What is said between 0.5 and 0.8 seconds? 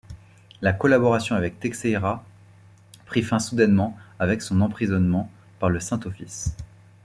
La